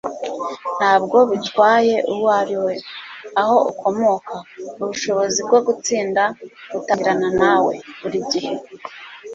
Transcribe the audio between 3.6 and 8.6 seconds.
ukomoka. ubushobozi bwo gutsinda butangirana nawe. buri gihe